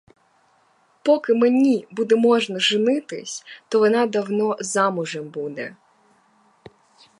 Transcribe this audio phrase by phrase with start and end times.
[1.03, 5.75] Поки мені буде можна женитись, то вона давно замужем буде.